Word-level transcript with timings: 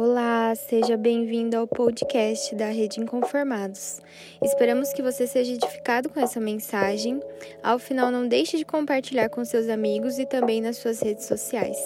Olá, 0.00 0.54
seja 0.54 0.96
bem-vindo 0.96 1.56
ao 1.56 1.66
podcast 1.66 2.54
da 2.54 2.66
Rede 2.66 3.00
Inconformados. 3.00 4.00
Esperamos 4.40 4.92
que 4.92 5.02
você 5.02 5.26
seja 5.26 5.54
edificado 5.54 6.08
com 6.08 6.20
essa 6.20 6.38
mensagem. 6.38 7.20
Ao 7.64 7.80
final, 7.80 8.08
não 8.08 8.28
deixe 8.28 8.56
de 8.56 8.64
compartilhar 8.64 9.28
com 9.28 9.44
seus 9.44 9.68
amigos 9.68 10.16
e 10.20 10.24
também 10.24 10.60
nas 10.60 10.76
suas 10.76 11.00
redes 11.00 11.24
sociais. 11.24 11.76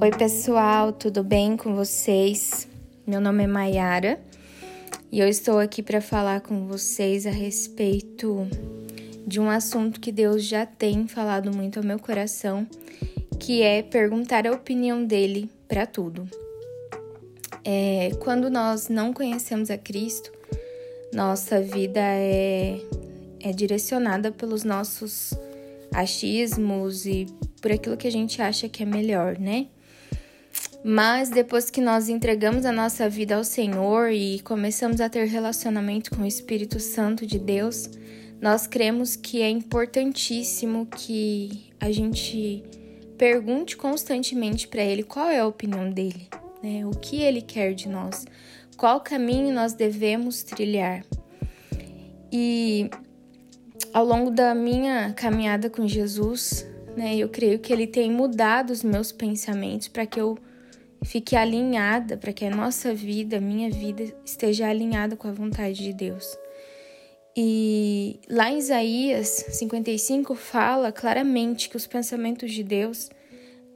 Oi, 0.00 0.10
pessoal, 0.16 0.90
tudo 0.90 1.22
bem 1.22 1.54
com 1.54 1.74
vocês? 1.74 2.66
Meu 3.06 3.20
nome 3.20 3.44
é 3.44 3.46
Mayara 3.46 4.18
e 5.12 5.20
eu 5.20 5.28
estou 5.28 5.58
aqui 5.58 5.82
para 5.82 6.00
falar 6.00 6.40
com 6.40 6.66
vocês 6.66 7.26
a 7.26 7.30
respeito 7.30 8.48
de 9.28 9.38
um 9.38 9.50
assunto 9.50 10.00
que 10.00 10.10
Deus 10.10 10.42
já 10.42 10.64
tem 10.64 11.06
falado 11.06 11.54
muito 11.54 11.78
ao 11.78 11.84
meu 11.84 11.98
coração, 11.98 12.66
que 13.38 13.60
é 13.60 13.82
perguntar 13.82 14.46
a 14.46 14.52
opinião 14.52 15.04
dele 15.04 15.50
para 15.68 15.84
tudo. 15.84 16.26
É, 17.62 18.10
quando 18.20 18.48
nós 18.48 18.88
não 18.88 19.12
conhecemos 19.12 19.70
a 19.70 19.76
Cristo, 19.76 20.32
nossa 21.12 21.60
vida 21.60 22.00
é, 22.00 22.80
é 23.40 23.52
direcionada 23.52 24.32
pelos 24.32 24.64
nossos 24.64 25.34
achismos 25.92 27.04
e 27.04 27.26
por 27.60 27.70
aquilo 27.70 27.98
que 27.98 28.08
a 28.08 28.12
gente 28.12 28.40
acha 28.40 28.66
que 28.66 28.82
é 28.82 28.86
melhor, 28.86 29.38
né? 29.38 29.66
Mas 30.82 31.28
depois 31.28 31.68
que 31.70 31.82
nós 31.82 32.08
entregamos 32.08 32.64
a 32.64 32.72
nossa 32.72 33.10
vida 33.10 33.36
ao 33.36 33.44
Senhor 33.44 34.10
e 34.10 34.40
começamos 34.40 35.02
a 35.02 35.08
ter 35.10 35.26
relacionamento 35.26 36.10
com 36.10 36.22
o 36.22 36.26
Espírito 36.26 36.80
Santo 36.80 37.26
de 37.26 37.38
Deus, 37.38 37.90
nós 38.40 38.66
cremos 38.66 39.16
que 39.16 39.42
é 39.42 39.50
importantíssimo 39.50 40.86
que 40.86 41.72
a 41.80 41.90
gente 41.90 42.62
pergunte 43.16 43.76
constantemente 43.76 44.68
para 44.68 44.82
ele 44.82 45.02
qual 45.02 45.28
é 45.28 45.40
a 45.40 45.46
opinião 45.46 45.90
dele, 45.90 46.28
né? 46.62 46.86
O 46.86 46.90
que 46.90 47.20
ele 47.20 47.42
quer 47.42 47.74
de 47.74 47.88
nós, 47.88 48.24
qual 48.76 49.00
caminho 49.00 49.52
nós 49.52 49.74
devemos 49.74 50.44
trilhar. 50.44 51.04
E 52.32 52.88
ao 53.92 54.04
longo 54.04 54.30
da 54.30 54.54
minha 54.54 55.12
caminhada 55.14 55.68
com 55.68 55.88
Jesus, 55.88 56.64
né, 56.96 57.16
eu 57.16 57.28
creio 57.28 57.58
que 57.58 57.72
ele 57.72 57.86
tem 57.86 58.10
mudado 58.10 58.70
os 58.70 58.84
meus 58.84 59.10
pensamentos 59.10 59.88
para 59.88 60.06
que 60.06 60.20
eu 60.20 60.38
fique 61.02 61.34
alinhada, 61.34 62.16
para 62.16 62.32
que 62.32 62.44
a 62.44 62.50
nossa 62.50 62.94
vida, 62.94 63.38
a 63.38 63.40
minha 63.40 63.70
vida 63.70 64.04
esteja 64.24 64.68
alinhada 64.68 65.16
com 65.16 65.26
a 65.26 65.32
vontade 65.32 65.82
de 65.82 65.92
Deus. 65.92 66.36
E 67.40 68.18
lá 68.28 68.50
em 68.50 68.58
Isaías 68.58 69.28
55 69.28 70.34
fala 70.34 70.90
claramente 70.90 71.68
que 71.68 71.76
os 71.76 71.86
pensamentos 71.86 72.50
de 72.52 72.64
Deus 72.64 73.10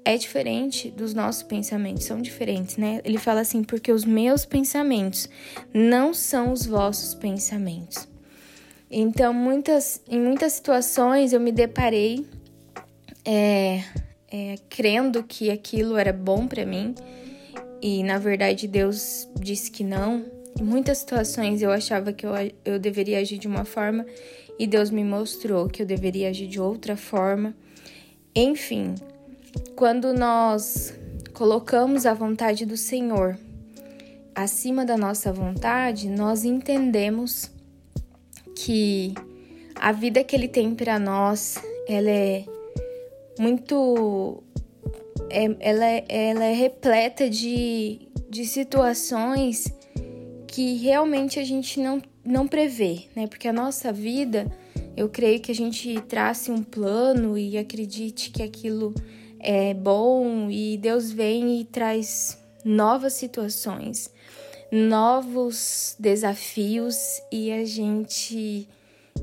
é 0.05 0.17
diferente 0.17 0.91
dos 0.91 1.15
nossos 1.15 1.45
pensamentos, 1.45 2.03
são 2.03 2.21
diferentes, 2.21 2.77
né? 2.77 3.01
Ele 3.05 3.19
fala 3.19 3.43
assim: 3.43 3.63
porque 3.63 3.93
os 3.93 4.05
meus 4.05 4.45
pensamentos 4.45 5.29
não 5.73 6.13
são 6.13 6.51
os 6.51 6.67
vossos 6.67 7.15
pensamentos. 7.15 8.09
Então, 8.91 9.33
muitas, 9.33 10.03
em 10.09 10.19
muitas 10.19 10.55
situações 10.55 11.33
eu 11.33 11.39
me 11.39 11.53
deparei 11.53 12.27
é, 13.25 13.85
é, 14.29 14.57
crendo 14.69 15.23
que 15.23 15.53
aquilo 15.53 15.97
era 15.97 16.13
bom 16.13 16.49
para 16.49 16.67
mim 16.67 16.97
e 17.81 18.03
na 18.03 18.19
verdade 18.19 18.67
Deus 18.67 19.29
disse 19.39 19.71
que 19.71 19.85
não. 19.85 20.42
Em 20.61 20.65
muitas 20.65 20.99
situações 20.99 21.63
eu 21.63 21.71
achava 21.71 22.13
que 22.13 22.27
eu, 22.27 22.33
eu 22.65 22.79
deveria 22.79 23.19
agir 23.19 23.39
de 23.39 23.49
uma 23.49 23.65
forma 23.65 24.07
e 24.59 24.67
Deus 24.67 24.91
me 24.91 25.03
mostrou 25.03 25.69
que 25.69 25.83
eu 25.83 25.87
deveria 25.87 26.29
agir 26.29 26.47
de 26.47 26.61
outra 26.61 26.97
forma. 26.97 27.55
Enfim, 28.35 28.95
quando 29.75 30.13
nós 30.13 30.95
colocamos 31.33 32.07
a 32.07 32.15
vontade 32.15 32.65
do 32.65 32.77
Senhor 32.77 33.39
acima 34.35 34.85
da 34.85 34.97
nossa 34.97 35.33
vontade, 35.33 36.09
nós 36.09 36.45
entendemos 36.45 37.51
que 38.55 39.15
a 39.75 39.93
vida 39.93 40.23
que 40.23 40.37
Ele 40.37 40.49
tem 40.49 40.75
para 40.75 40.99
nós, 40.99 41.59
ela 41.89 42.11
é 42.11 42.45
muito, 43.39 44.43
é, 45.29 45.45
ela, 45.61 45.85
é, 45.85 46.05
ela 46.09 46.45
é 46.45 46.53
repleta 46.53 47.29
de, 47.29 48.09
de 48.31 48.45
situações 48.47 49.65
que 50.53 50.75
realmente 50.75 51.41
a 51.41 51.45
gente 51.45 51.81
não, 51.81 52.01
não 52.23 52.47
prevê, 52.47 53.05
né? 53.17 53.27
Porque 53.27 53.49
a 53.49 53.53
nossa 53.55 53.91
vida, 53.91 54.47
eu 54.95 55.09
creio 55.09 55.41
que 55.41 55.51
a 55.51 55.55
gente 55.55 55.99
trace 56.03 56.51
um 56.51 56.63
plano 56.63 57.39
e 57.39 57.57
acredite 57.57 58.31
que 58.31 58.43
aquilo 58.43 58.95
é 59.41 59.73
bom 59.73 60.51
e 60.51 60.77
Deus 60.77 61.11
vem 61.11 61.59
e 61.59 61.65
traz 61.65 62.39
novas 62.63 63.15
situações, 63.15 64.13
novos 64.71 65.97
desafios 65.99 66.97
e 67.33 67.51
a 67.51 67.65
gente 67.65 68.69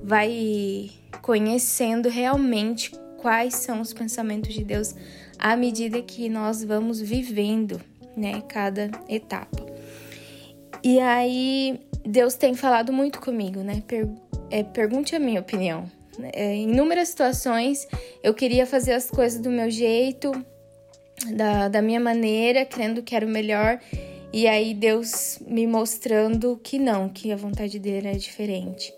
vai 0.03 0.89
conhecendo 1.21 2.09
realmente 2.09 2.91
quais 3.21 3.53
são 3.53 3.81
os 3.81 3.93
pensamentos 3.93 4.51
de 4.51 4.63
Deus 4.63 4.95
à 5.37 5.55
medida 5.55 6.01
que 6.01 6.27
nós 6.27 6.63
vamos 6.63 6.99
vivendo, 6.99 7.79
né, 8.17 8.41
cada 8.47 8.89
etapa. 9.07 9.68
E 10.83 10.99
aí, 10.99 11.79
Deus 12.05 12.35
tem 12.35 12.53
falado 12.53 12.93
muito 12.93 13.19
comigo, 13.19 13.59
né? 13.61 13.83
Per 13.85 14.07
é, 14.51 14.63
pergunte 14.63 15.15
a 15.15 15.19
minha 15.19 15.39
opinião. 15.39 15.89
É, 16.33 16.53
em 16.53 16.71
inúmeras 16.71 17.09
situações, 17.09 17.87
eu 18.23 18.33
queria 18.33 18.65
fazer 18.65 18.93
as 18.93 19.09
coisas 19.09 19.39
do 19.39 19.49
meu 19.49 19.69
jeito, 19.69 20.31
da, 21.35 21.67
da 21.67 21.81
minha 21.81 21.99
maneira, 21.99 22.65
crendo 22.65 23.03
que 23.03 23.15
era 23.15 23.25
o 23.25 23.29
melhor. 23.29 23.79
E 24.33 24.47
aí, 24.47 24.73
Deus 24.73 25.39
me 25.45 25.67
mostrando 25.67 26.59
que 26.63 26.79
não, 26.79 27.09
que 27.09 27.31
a 27.31 27.35
vontade 27.35 27.77
dele 27.79 28.07
é 28.07 28.13
diferente, 28.13 28.93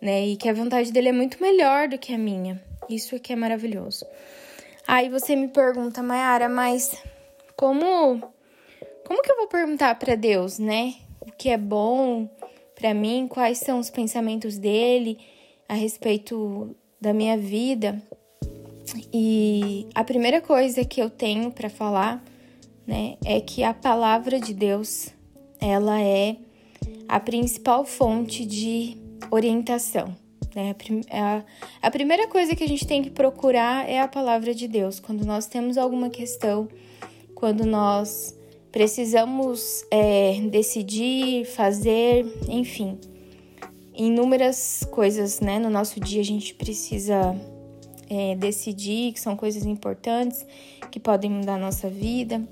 né? 0.00 0.26
E 0.26 0.36
que 0.36 0.48
a 0.48 0.54
vontade 0.54 0.92
dele 0.92 1.08
é 1.08 1.12
muito 1.12 1.40
melhor 1.42 1.88
do 1.88 1.98
que 1.98 2.14
a 2.14 2.18
minha. 2.18 2.62
Isso 2.88 3.16
aqui 3.16 3.32
é 3.32 3.36
maravilhoso. 3.36 4.06
Aí 4.86 5.08
você 5.08 5.34
me 5.34 5.48
pergunta, 5.48 6.02
Mayara, 6.02 6.48
mas 6.48 6.94
como 7.56 8.20
como 9.06 9.22
que 9.22 9.30
eu 9.30 9.36
vou 9.36 9.48
perguntar 9.48 9.94
para 9.96 10.14
Deus, 10.14 10.58
né? 10.58 10.94
O 11.26 11.32
que 11.32 11.48
é 11.48 11.58
bom 11.58 12.28
para 12.74 12.92
mim, 12.92 13.26
quais 13.28 13.58
são 13.58 13.78
os 13.78 13.90
pensamentos 13.90 14.58
dele 14.58 15.18
a 15.68 15.74
respeito 15.74 16.74
da 17.00 17.12
minha 17.12 17.36
vida. 17.36 18.00
E 19.12 19.86
a 19.94 20.04
primeira 20.04 20.40
coisa 20.40 20.84
que 20.84 21.00
eu 21.00 21.08
tenho 21.08 21.50
para 21.50 21.70
falar, 21.70 22.22
né, 22.86 23.16
é 23.24 23.40
que 23.40 23.62
a 23.62 23.72
palavra 23.72 24.38
de 24.38 24.52
Deus, 24.52 25.08
ela 25.60 26.00
é 26.00 26.36
a 27.08 27.18
principal 27.18 27.84
fonte 27.84 28.44
de 28.44 28.96
orientação. 29.30 30.14
Né? 30.54 30.74
A, 31.10 31.42
a 31.82 31.90
primeira 31.90 32.28
coisa 32.28 32.54
que 32.54 32.62
a 32.62 32.68
gente 32.68 32.86
tem 32.86 33.02
que 33.02 33.10
procurar 33.10 33.88
é 33.88 34.00
a 34.00 34.08
palavra 34.08 34.54
de 34.54 34.68
Deus. 34.68 35.00
Quando 35.00 35.24
nós 35.24 35.46
temos 35.46 35.78
alguma 35.78 36.10
questão, 36.10 36.68
quando 37.34 37.64
nós 37.64 38.34
precisamos 38.74 39.86
é, 39.88 40.40
decidir, 40.50 41.44
fazer, 41.44 42.26
enfim, 42.48 42.98
inúmeras 43.96 44.84
coisas, 44.90 45.38
né? 45.38 45.60
No 45.60 45.70
nosso 45.70 46.00
dia 46.00 46.20
a 46.20 46.24
gente 46.24 46.52
precisa 46.56 47.40
é, 48.10 48.34
decidir, 48.34 49.12
que 49.12 49.20
são 49.20 49.36
coisas 49.36 49.64
importantes, 49.64 50.44
que 50.90 50.98
podem 50.98 51.30
mudar 51.30 51.54
a 51.54 51.58
nossa 51.58 51.88
vida. 51.88 52.42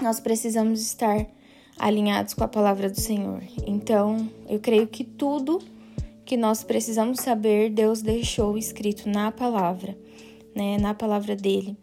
Nós 0.00 0.20
precisamos 0.20 0.80
estar 0.82 1.26
alinhados 1.76 2.32
com 2.32 2.44
a 2.44 2.48
palavra 2.48 2.88
do 2.88 3.00
Senhor. 3.00 3.42
Então, 3.66 4.30
eu 4.48 4.60
creio 4.60 4.86
que 4.86 5.02
tudo 5.02 5.58
que 6.24 6.36
nós 6.36 6.62
precisamos 6.62 7.18
saber, 7.18 7.70
Deus 7.70 8.02
deixou 8.02 8.56
escrito 8.56 9.08
na 9.08 9.32
palavra, 9.32 9.98
né? 10.54 10.78
Na 10.78 10.94
palavra 10.94 11.34
dele. 11.34 11.76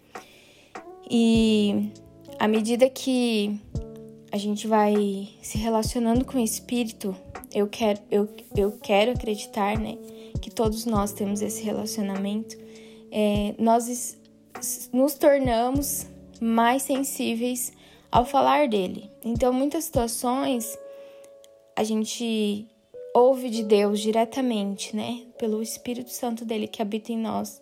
E 1.11 1.91
à 2.39 2.47
medida 2.47 2.89
que 2.89 3.59
a 4.31 4.37
gente 4.37 4.67
vai 4.67 5.29
se 5.41 5.57
relacionando 5.57 6.25
com 6.25 6.37
o 6.37 6.43
espírito, 6.43 7.15
eu 7.53 7.67
quero, 7.67 7.99
eu, 8.11 8.29
eu 8.55 8.71
quero 8.71 9.11
acreditar, 9.11 9.77
né, 9.77 9.97
que 10.41 10.51
todos 10.51 10.85
nós 10.85 11.11
temos 11.13 11.41
esse 11.41 11.63
relacionamento, 11.63 12.57
é, 13.11 13.55
nós 13.57 14.17
nos 14.91 15.13
tornamos 15.15 16.05
mais 16.39 16.83
sensíveis 16.83 17.71
ao 18.11 18.25
falar 18.25 18.67
dele. 18.67 19.09
Então, 19.23 19.51
muitas 19.51 19.85
situações 19.85 20.77
a 21.75 21.83
gente 21.83 22.67
ouve 23.13 23.49
de 23.49 23.63
Deus 23.63 23.99
diretamente, 23.99 24.95
né, 24.95 25.23
pelo 25.37 25.61
Espírito 25.61 26.11
Santo 26.11 26.45
dele 26.45 26.67
que 26.67 26.81
habita 26.81 27.11
em 27.11 27.17
nós. 27.17 27.61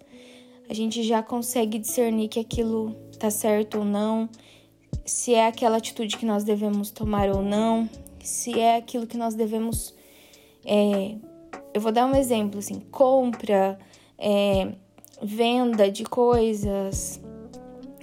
A 0.67 0.73
gente 0.73 1.03
já 1.03 1.21
consegue 1.21 1.77
discernir 1.77 2.27
que 2.27 2.39
aquilo 2.39 2.95
tá 3.19 3.29
certo 3.29 3.79
ou 3.79 3.85
não 3.85 4.27
se 5.03 5.33
é 5.33 5.47
aquela 5.47 5.77
atitude 5.77 6.17
que 6.17 6.25
nós 6.25 6.43
devemos 6.43 6.91
tomar 6.91 7.29
ou 7.29 7.41
não, 7.41 7.89
se 8.19 8.59
é 8.59 8.77
aquilo 8.77 9.07
que 9.07 9.17
nós 9.17 9.35
devemos. 9.35 9.93
É, 10.65 11.15
eu 11.73 11.81
vou 11.81 11.91
dar 11.91 12.05
um 12.05 12.15
exemplo 12.15 12.59
assim: 12.59 12.79
compra, 12.91 13.77
é, 14.17 14.73
venda 15.21 15.89
de 15.89 16.03
coisas, 16.03 17.21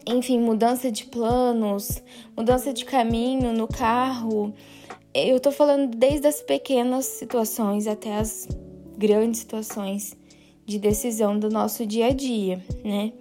enfim, 0.06 0.38
mudança 0.38 0.90
de 0.90 1.04
planos, 1.04 2.02
mudança 2.36 2.72
de 2.72 2.84
caminho 2.84 3.52
no 3.52 3.68
carro. 3.68 4.52
Eu 5.14 5.38
tô 5.38 5.52
falando 5.52 5.94
desde 5.96 6.26
as 6.26 6.40
pequenas 6.40 7.04
situações 7.04 7.86
até 7.86 8.16
as 8.16 8.48
grandes 8.96 9.40
situações 9.40 10.16
de 10.64 10.78
decisão 10.78 11.38
do 11.38 11.50
nosso 11.50 11.84
dia 11.84 12.06
a 12.06 12.12
dia, 12.12 12.64
né? 12.84 13.12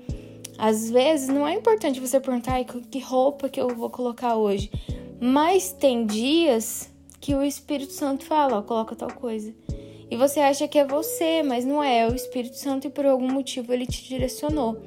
Às 0.57 0.89
vezes 0.89 1.27
não 1.27 1.47
é 1.47 1.55
importante 1.55 1.99
você 1.99 2.19
perguntar 2.19 2.63
que 2.63 2.99
roupa 2.99 3.49
que 3.49 3.59
eu 3.59 3.69
vou 3.69 3.89
colocar 3.89 4.35
hoje, 4.35 4.71
mas 5.19 5.71
tem 5.71 6.05
dias 6.05 6.91
que 7.19 7.35
o 7.35 7.43
Espírito 7.43 7.93
Santo 7.93 8.25
fala, 8.25 8.57
ó, 8.57 8.61
coloca 8.61 8.95
tal 8.95 9.13
coisa. 9.13 9.53
E 10.09 10.17
você 10.17 10.39
acha 10.41 10.67
que 10.67 10.77
é 10.77 10.85
você, 10.85 11.41
mas 11.41 11.63
não 11.63 11.81
é, 11.81 11.99
é 11.99 12.07
o 12.07 12.15
Espírito 12.15 12.57
Santo 12.57 12.87
e 12.87 12.89
por 12.89 13.05
algum 13.05 13.31
motivo 13.31 13.71
ele 13.71 13.85
te 13.85 14.03
direcionou. 14.07 14.81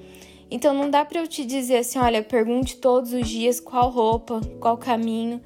Então 0.51 0.75
não 0.75 0.91
dá 0.91 1.05
para 1.05 1.21
eu 1.21 1.27
te 1.27 1.45
dizer 1.45 1.79
assim, 1.79 1.99
olha, 1.99 2.23
pergunte 2.23 2.77
todos 2.77 3.13
os 3.13 3.29
dias 3.29 3.59
qual 3.59 3.91
roupa, 3.91 4.41
qual 4.61 4.77
caminho, 4.77 5.41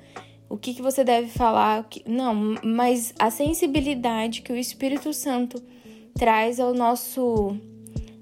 o 0.49 0.57
que, 0.57 0.75
que 0.75 0.83
você 0.83 1.05
deve 1.05 1.29
falar. 1.29 1.85
Que... 1.89 2.03
Não, 2.09 2.35
mas 2.65 3.15
a 3.19 3.31
sensibilidade 3.31 4.43
que 4.43 4.53
o 4.53 4.57
Espírito 4.57 5.13
Santo 5.13 5.63
traz 6.15 6.59
ao 6.59 6.75
nosso 6.75 7.57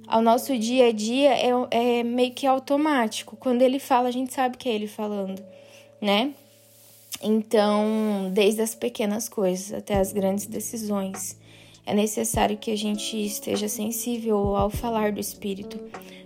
ao 0.06 0.23
nosso 0.23 0.56
dia 0.58 0.88
a 0.88 0.93
dia 0.93 1.32
é, 1.35 1.50
é 1.70 2.03
meio 2.03 2.32
que 2.32 2.47
automático. 2.47 3.37
Quando 3.37 3.62
ele 3.62 3.79
fala, 3.79 4.08
a 4.08 4.12
gente 4.12 4.32
sabe 4.32 4.56
que 4.56 4.69
é 4.69 4.75
ele 4.75 4.87
falando, 4.87 5.43
né? 6.00 6.32
Então, 7.23 8.31
desde 8.32 8.61
as 8.61 8.75
pequenas 8.75 9.29
coisas 9.29 9.73
até 9.73 9.99
as 9.99 10.12
grandes 10.12 10.47
decisões, 10.47 11.37
é 11.85 11.94
necessário 11.94 12.56
que 12.56 12.70
a 12.70 12.76
gente 12.76 13.17
esteja 13.17 13.69
sensível 13.69 14.56
ao 14.56 14.69
falar 14.69 15.12
do 15.12 15.20
Espírito, 15.20 15.79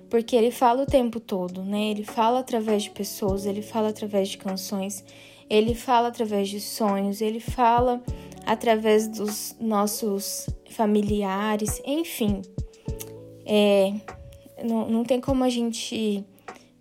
porque 0.08 0.34
ele 0.34 0.50
fala 0.50 0.82
o 0.82 0.86
tempo 0.86 1.20
todo, 1.20 1.62
né? 1.62 1.90
Ele 1.90 2.04
fala 2.04 2.40
através 2.40 2.82
de 2.84 2.90
pessoas, 2.90 3.46
ele 3.46 3.62
fala 3.62 3.90
através 3.90 4.30
de 4.30 4.38
canções, 4.38 5.04
ele 5.48 5.74
fala 5.74 6.08
através 6.08 6.48
de 6.48 6.60
sonhos, 6.60 7.20
ele 7.20 7.40
fala 7.40 8.02
através 8.44 9.06
dos 9.06 9.54
nossos 9.60 10.48
familiares, 10.70 11.80
enfim. 11.84 12.42
É, 13.46 13.92
não, 14.64 14.88
não 14.88 15.04
tem 15.04 15.20
como 15.20 15.44
a 15.44 15.48
gente 15.48 16.24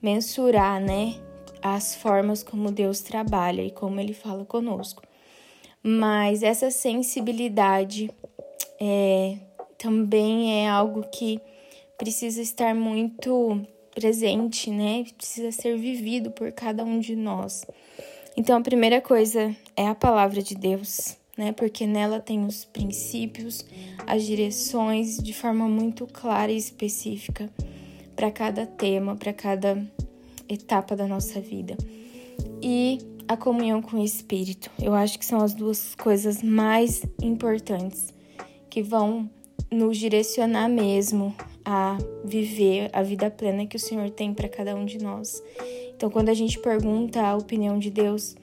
mensurar, 0.01 0.81
né? 0.81 1.15
As 1.61 1.95
formas 1.95 2.41
como 2.41 2.71
Deus 2.71 3.01
trabalha 3.01 3.61
e 3.61 3.71
como 3.71 3.99
ele 3.99 4.13
fala 4.13 4.45
conosco. 4.45 5.01
Mas 5.83 6.43
essa 6.43 6.71
sensibilidade 6.71 8.09
é, 8.79 9.37
também 9.77 10.63
é 10.63 10.69
algo 10.69 11.03
que 11.09 11.39
precisa 11.97 12.41
estar 12.41 12.73
muito 12.73 13.61
presente, 13.93 14.69
né? 14.69 15.05
Precisa 15.17 15.51
ser 15.51 15.77
vivido 15.77 16.31
por 16.31 16.51
cada 16.51 16.83
um 16.83 16.99
de 16.99 17.15
nós. 17.15 17.65
Então, 18.37 18.57
a 18.57 18.61
primeira 18.61 19.01
coisa 19.01 19.55
é 19.75 19.87
a 19.87 19.95
palavra 19.95 20.41
de 20.41 20.55
Deus, 20.55 21.17
né? 21.39 21.53
Porque 21.53 21.87
nela 21.87 22.19
tem 22.19 22.45
os 22.45 22.65
princípios, 22.65 23.65
as 24.05 24.25
direções 24.25 25.17
de 25.17 25.33
forma 25.33 25.69
muito 25.69 26.05
clara 26.05 26.51
e 26.51 26.57
específica 26.57 27.49
para 28.13 28.29
cada 28.29 28.65
tema, 28.65 29.15
para 29.15 29.31
cada 29.31 29.81
etapa 30.49 30.97
da 30.97 31.07
nossa 31.07 31.39
vida. 31.39 31.77
E 32.61 32.97
a 33.25 33.37
comunhão 33.37 33.81
com 33.81 33.97
o 33.97 34.03
Espírito. 34.03 34.69
Eu 34.81 34.93
acho 34.93 35.17
que 35.17 35.25
são 35.25 35.39
as 35.39 35.53
duas 35.53 35.95
coisas 35.95 36.43
mais 36.43 37.03
importantes 37.21 38.13
que 38.69 38.83
vão 38.83 39.29
nos 39.71 39.97
direcionar 39.97 40.67
mesmo 40.67 41.33
a 41.63 41.97
viver 42.25 42.89
a 42.91 43.01
vida 43.01 43.31
plena 43.31 43.65
que 43.65 43.77
o 43.77 43.79
Senhor 43.79 44.09
tem 44.09 44.33
para 44.33 44.49
cada 44.49 44.75
um 44.75 44.83
de 44.83 44.97
nós. 44.97 45.41
Então, 45.95 46.09
quando 46.09 46.27
a 46.27 46.33
gente 46.33 46.59
pergunta 46.59 47.21
a 47.21 47.37
opinião 47.37 47.79
de 47.79 47.89
Deus, 47.89 48.35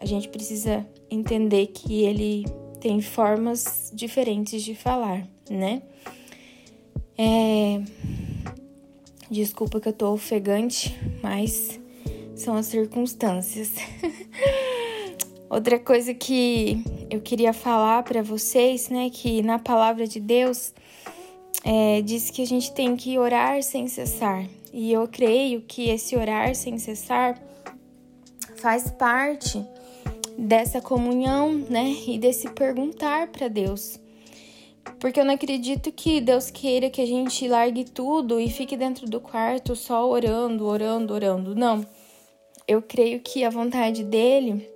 a 0.00 0.04
gente 0.04 0.28
precisa 0.28 0.84
entender 1.10 1.68
que 1.68 2.02
ele 2.04 2.44
tem 2.80 3.00
formas 3.00 3.90
diferentes 3.94 4.62
de 4.62 4.74
falar, 4.74 5.26
né? 5.50 5.82
É... 7.18 7.80
Desculpa 9.30 9.80
que 9.80 9.88
eu 9.88 9.92
tô 9.92 10.12
ofegante, 10.12 10.96
mas 11.22 11.80
são 12.34 12.54
as 12.54 12.66
circunstâncias. 12.66 13.72
Outra 15.50 15.78
coisa 15.78 16.12
que 16.14 16.82
eu 17.10 17.20
queria 17.20 17.52
falar 17.52 18.02
para 18.02 18.22
vocês, 18.22 18.88
né, 18.88 19.10
que 19.10 19.42
na 19.42 19.58
palavra 19.58 20.06
de 20.06 20.20
Deus 20.20 20.74
é, 21.64 22.02
diz 22.02 22.30
que 22.30 22.42
a 22.42 22.46
gente 22.46 22.72
tem 22.72 22.96
que 22.96 23.18
orar 23.18 23.62
sem 23.62 23.88
cessar. 23.88 24.46
E 24.72 24.92
eu 24.92 25.08
creio 25.08 25.62
que 25.62 25.88
esse 25.88 26.16
orar 26.16 26.54
sem 26.54 26.78
cessar 26.78 27.40
faz 28.56 28.90
parte 28.90 29.64
dessa 30.38 30.80
comunhão, 30.80 31.64
né? 31.70 31.94
E 32.06 32.18
desse 32.18 32.48
perguntar 32.50 33.28
para 33.28 33.48
Deus. 33.48 33.98
Porque 35.00 35.20
eu 35.20 35.24
não 35.24 35.34
acredito 35.34 35.90
que 35.90 36.20
Deus 36.20 36.50
queira 36.50 36.88
que 36.88 37.00
a 37.00 37.06
gente 37.06 37.48
largue 37.48 37.84
tudo 37.84 38.40
e 38.40 38.48
fique 38.48 38.76
dentro 38.76 39.06
do 39.06 39.20
quarto 39.20 39.74
só 39.74 40.08
orando, 40.08 40.66
orando, 40.66 41.12
orando. 41.12 41.54
Não. 41.54 41.84
Eu 42.68 42.82
creio 42.82 43.20
que 43.20 43.44
a 43.44 43.50
vontade 43.50 44.04
dele 44.04 44.68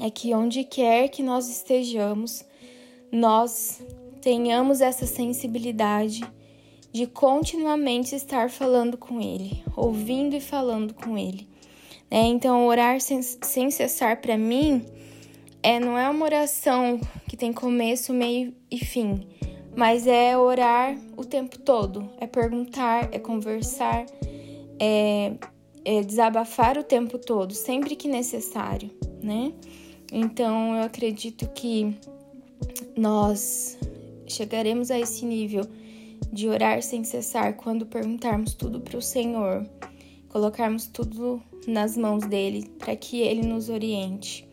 é 0.00 0.10
que 0.10 0.34
onde 0.34 0.64
quer 0.64 1.08
que 1.08 1.22
nós 1.22 1.48
estejamos, 1.48 2.44
nós 3.10 3.82
tenhamos 4.20 4.80
essa 4.80 5.06
sensibilidade 5.06 6.22
de 6.92 7.06
continuamente 7.06 8.14
estar 8.14 8.50
falando 8.50 8.96
com 8.96 9.20
Ele, 9.20 9.62
ouvindo 9.76 10.34
e 10.34 10.40
falando 10.40 10.94
com 10.94 11.16
Ele. 11.16 11.51
Né? 12.12 12.26
Então, 12.26 12.66
orar 12.66 13.00
sem, 13.00 13.22
sem 13.22 13.70
cessar 13.70 14.20
para 14.20 14.36
mim 14.36 14.84
é 15.62 15.80
não 15.80 15.96
é 15.96 16.10
uma 16.10 16.26
oração 16.26 17.00
que 17.26 17.38
tem 17.38 17.54
começo, 17.54 18.12
meio 18.12 18.52
e 18.70 18.84
fim, 18.84 19.26
mas 19.74 20.06
é 20.06 20.36
orar 20.36 20.94
o 21.16 21.24
tempo 21.24 21.58
todo, 21.58 22.10
é 22.20 22.26
perguntar, 22.26 23.08
é 23.12 23.18
conversar, 23.18 24.04
é, 24.78 25.32
é 25.84 26.02
desabafar 26.02 26.76
o 26.76 26.82
tempo 26.82 27.16
todo, 27.16 27.54
sempre 27.54 27.96
que 27.96 28.08
necessário, 28.08 28.90
né? 29.22 29.54
Então, 30.12 30.76
eu 30.76 30.82
acredito 30.82 31.48
que 31.54 31.96
nós 32.94 33.78
chegaremos 34.26 34.90
a 34.90 34.98
esse 34.98 35.24
nível 35.24 35.64
de 36.30 36.48
orar 36.48 36.82
sem 36.82 37.04
cessar 37.04 37.54
quando 37.54 37.86
perguntarmos 37.86 38.52
tudo 38.52 38.80
para 38.80 38.98
o 38.98 39.02
Senhor, 39.02 39.66
colocarmos 40.28 40.86
tudo 40.86 41.42
nas 41.66 41.96
mãos 41.96 42.24
dele 42.26 42.70
para 42.78 42.94
que 42.96 43.20
ele 43.20 43.42
nos 43.42 43.68
oriente. 43.68 44.48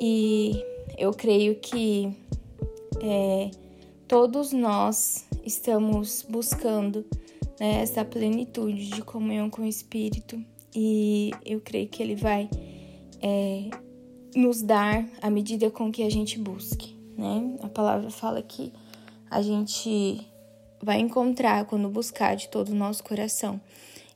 E 0.00 0.62
eu 0.98 1.12
creio 1.12 1.56
que 1.56 2.12
é, 3.02 3.50
todos 4.08 4.52
nós 4.52 5.26
estamos 5.44 6.24
buscando 6.28 7.04
né, 7.58 7.82
essa 7.82 8.04
plenitude 8.04 8.88
de 8.90 9.02
comunhão 9.02 9.48
com 9.48 9.62
o 9.62 9.66
Espírito 9.66 10.42
e 10.74 11.30
eu 11.44 11.60
creio 11.60 11.88
que 11.88 12.02
ele 12.02 12.14
vai 12.14 12.48
é, 13.20 13.70
nos 14.34 14.62
dar 14.62 15.06
à 15.20 15.30
medida 15.30 15.70
com 15.70 15.92
que 15.92 16.02
a 16.02 16.10
gente 16.10 16.38
busque. 16.38 16.96
Né? 17.16 17.56
A 17.62 17.68
palavra 17.68 18.10
fala 18.10 18.42
que 18.42 18.72
a 19.30 19.42
gente 19.42 20.20
vai 20.82 20.98
encontrar 20.98 21.64
quando 21.66 21.88
buscar 21.88 22.34
de 22.34 22.48
todo 22.48 22.70
o 22.70 22.74
nosso 22.74 23.04
coração. 23.04 23.60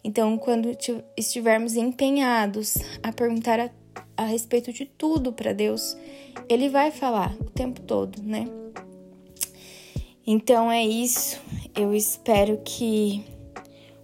Então, 0.07 0.39
quando 0.39 0.71
estivermos 1.17 1.75
empenhados 1.75 2.77
a 3.03 3.11
perguntar 3.13 3.59
a, 3.59 3.71
a 4.17 4.25
respeito 4.25 4.73
de 4.73 4.87
tudo 4.87 5.33
para 5.33 5.53
Deus, 5.53 5.97
Ele 6.49 6.69
vai 6.69 6.93
falar 6.93 7.35
o 7.41 7.51
tempo 7.51 7.81
todo, 7.81 8.23
né? 8.23 8.47
Então 10.25 10.71
é 10.71 10.87
isso. 10.87 11.41
Eu 11.75 11.93
espero 11.93 12.61
que 12.65 13.25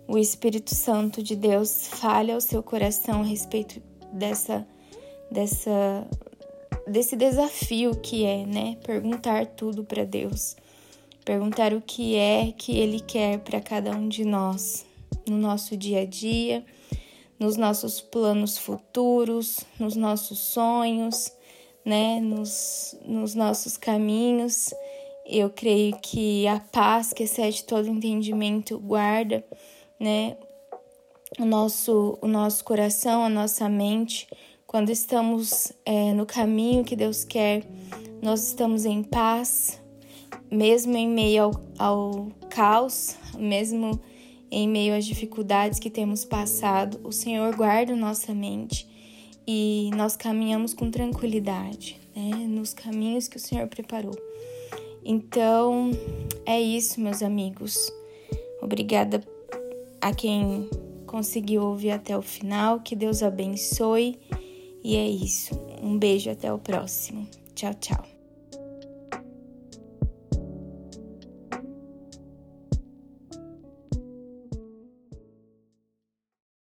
o 0.08 0.18
Espírito 0.18 0.74
Santo 0.74 1.22
de 1.22 1.36
Deus 1.36 1.86
fale 1.86 2.32
ao 2.32 2.40
seu 2.40 2.64
coração 2.64 3.20
a 3.20 3.24
respeito 3.24 3.80
dessa, 4.12 4.66
dessa, 5.30 6.04
desse 6.84 7.14
desafio 7.14 7.94
que 7.94 8.24
é, 8.24 8.44
né? 8.44 8.76
Perguntar 8.84 9.46
tudo 9.46 9.84
para 9.84 10.04
Deus 10.04 10.56
perguntar 11.24 11.72
o 11.72 11.80
que 11.80 12.16
é 12.16 12.50
que 12.50 12.76
Ele 12.76 12.98
quer 12.98 13.38
para 13.38 13.60
cada 13.60 13.92
um 13.92 14.08
de 14.08 14.24
nós 14.24 14.84
no 15.28 15.36
nosso 15.36 15.76
dia 15.76 16.00
a 16.00 16.06
dia, 16.06 16.64
nos 17.38 17.56
nossos 17.56 18.00
planos 18.00 18.56
futuros, 18.56 19.60
nos 19.78 19.96
nossos 19.96 20.38
sonhos, 20.38 21.32
né, 21.84 22.20
nos, 22.20 22.96
nos 23.04 23.34
nossos 23.34 23.76
caminhos. 23.76 24.72
Eu 25.26 25.50
creio 25.50 25.96
que 26.00 26.46
a 26.46 26.60
paz 26.60 27.12
que 27.12 27.24
excede 27.24 27.64
todo 27.64 27.88
entendimento 27.88 28.78
guarda, 28.78 29.44
né, 29.98 30.36
o 31.38 31.44
nosso, 31.44 32.18
o 32.20 32.26
nosso 32.26 32.64
coração, 32.64 33.24
a 33.24 33.28
nossa 33.28 33.68
mente. 33.68 34.28
Quando 34.66 34.90
estamos 34.90 35.72
é, 35.84 36.12
no 36.12 36.24
caminho 36.24 36.84
que 36.84 36.96
Deus 36.96 37.24
quer, 37.24 37.64
nós 38.22 38.46
estamos 38.46 38.84
em 38.84 39.02
paz, 39.02 39.82
mesmo 40.50 40.96
em 40.96 41.08
meio 41.08 41.42
ao, 41.42 41.52
ao 41.78 42.28
caos, 42.48 43.16
mesmo 43.36 44.00
em 44.52 44.68
meio 44.68 44.94
às 44.94 45.06
dificuldades 45.06 45.78
que 45.78 45.88
temos 45.88 46.26
passado, 46.26 47.00
o 47.02 47.10
Senhor 47.10 47.56
guarda 47.56 47.96
nossa 47.96 48.34
mente 48.34 48.86
e 49.46 49.90
nós 49.96 50.14
caminhamos 50.14 50.74
com 50.74 50.90
tranquilidade, 50.90 51.98
né? 52.14 52.30
Nos 52.46 52.74
caminhos 52.74 53.26
que 53.26 53.38
o 53.38 53.40
Senhor 53.40 53.66
preparou. 53.66 54.14
Então, 55.02 55.90
é 56.44 56.60
isso, 56.60 57.00
meus 57.00 57.22
amigos. 57.22 57.90
Obrigada 58.60 59.24
a 60.00 60.14
quem 60.14 60.68
conseguiu 61.06 61.62
ouvir 61.62 61.92
até 61.92 62.16
o 62.16 62.22
final. 62.22 62.80
Que 62.80 62.94
Deus 62.94 63.22
abençoe. 63.22 64.18
E 64.84 64.96
é 64.96 65.08
isso. 65.08 65.58
Um 65.82 65.98
beijo 65.98 66.30
até 66.30 66.52
o 66.52 66.58
próximo. 66.58 67.26
Tchau, 67.54 67.72
tchau. 67.74 68.11